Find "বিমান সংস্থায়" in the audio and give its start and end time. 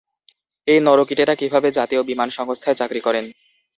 2.09-2.77